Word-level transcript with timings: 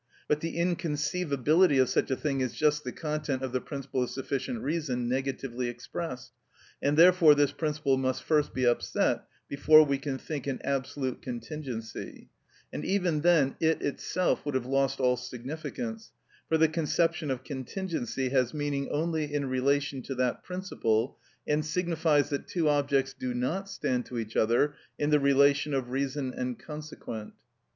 But 0.27 0.39
the 0.39 0.57
inconceivability 0.57 1.77
of 1.79 1.87
such 1.87 2.09
a 2.09 2.15
thing 2.15 2.41
is 2.41 2.55
just 2.55 2.83
the 2.83 2.91
content 2.91 3.43
of 3.43 3.51
the 3.51 3.61
principle 3.61 4.01
of 4.01 4.09
sufficient 4.09 4.63
reason 4.63 5.07
negatively 5.07 5.67
expressed, 5.67 6.31
and 6.81 6.97
therefore 6.97 7.35
this 7.35 7.51
principle 7.51 7.97
must 7.97 8.23
first 8.23 8.51
be 8.51 8.65
upset 8.65 9.23
before 9.47 9.85
we 9.85 9.99
can 9.99 10.17
think 10.17 10.47
an 10.47 10.59
absolute 10.63 11.21
contingency; 11.21 12.29
and 12.73 12.83
even 12.83 13.21
then 13.21 13.55
it 13.59 13.83
itself 13.83 14.43
would 14.43 14.55
have 14.55 14.65
lost 14.65 14.99
all 14.99 15.17
significance, 15.17 16.11
for 16.49 16.57
the 16.57 16.67
conception 16.67 17.29
of 17.29 17.43
contingency 17.43 18.29
has 18.29 18.55
meaning 18.55 18.89
only 18.89 19.31
in 19.31 19.45
relation 19.47 20.01
to 20.01 20.15
that 20.15 20.43
principle, 20.43 21.19
and 21.45 21.63
signifies 21.63 22.29
that 22.31 22.47
two 22.47 22.67
objects 22.67 23.13
do 23.13 23.35
not 23.35 23.69
stand 23.69 24.03
to 24.07 24.17
each 24.17 24.35
other 24.35 24.73
in 24.97 25.11
the 25.11 25.19
relation 25.19 25.75
of 25.75 25.91
reason 25.91 26.33
and 26.35 26.57
consequent. 26.57 27.33